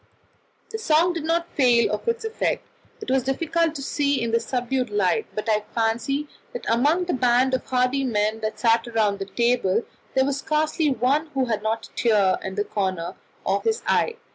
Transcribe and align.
The 0.71 0.79
song 0.79 1.13
did 1.13 1.25
not 1.25 1.47
fail 1.55 1.91
of 1.93 2.07
its 2.07 2.25
effect; 2.25 2.65
it 3.03 3.11
was 3.11 3.21
difficult 3.21 3.75
to 3.75 3.83
see 3.83 4.19
in 4.19 4.31
the 4.31 4.39
subdued 4.39 4.89
light, 4.89 5.27
but 5.35 5.47
I 5.47 5.63
fancy 5.75 6.27
that 6.53 6.65
among 6.67 7.03
the 7.05 7.13
band 7.13 7.53
of 7.53 7.63
hardy 7.67 8.03
men 8.03 8.39
that 8.39 8.59
sat 8.59 8.87
round 8.95 9.19
the 9.19 9.25
table 9.25 9.83
there 10.15 10.25
was 10.25 10.39
scarcely 10.39 10.89
one 10.89 11.27
who 11.35 11.45
had 11.45 11.61
not 11.61 11.85
a 11.85 11.91
tear 11.91 12.39
in 12.41 12.55
the 12.55 12.63
corner 12.63 13.13
of 13.45 13.63
his 13.63 13.83
eye. 13.85 14.15